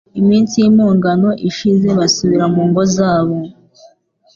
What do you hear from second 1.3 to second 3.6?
ishize basubira mu ngo zabo